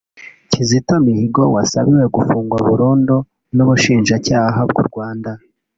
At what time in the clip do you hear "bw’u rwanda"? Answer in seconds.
4.69-5.31